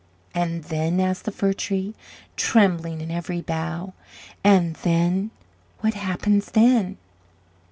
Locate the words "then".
0.63-0.99, 4.77-5.29, 6.49-6.97